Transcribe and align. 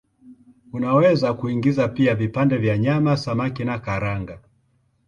Unaweza 0.73 1.33
kuingiza 1.33 1.87
pia 1.87 2.15
vipande 2.15 2.57
vya 2.57 2.77
nyama, 2.77 3.17
samaki 3.17 3.65
na 3.65 3.79
karanga. 3.79 4.39